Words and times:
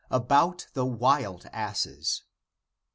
about 0.09 0.65
the 0.73 0.83
wild 0.83 1.45
asses. 1.53 2.23